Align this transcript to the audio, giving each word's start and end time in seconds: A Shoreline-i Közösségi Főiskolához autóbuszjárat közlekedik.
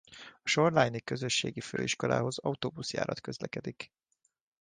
A 0.43 0.47
Shoreline-i 0.49 1.01
Közösségi 1.01 1.61
Főiskolához 1.61 2.37
autóbuszjárat 2.39 3.21
közlekedik. 3.21 3.91